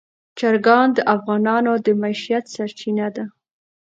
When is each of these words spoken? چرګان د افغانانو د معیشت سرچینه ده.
چرګان 0.39 0.87
د 0.97 0.99
افغانانو 1.15 1.73
د 1.85 1.87
معیشت 2.01 2.43
سرچینه 2.55 3.07
ده. 3.15 3.25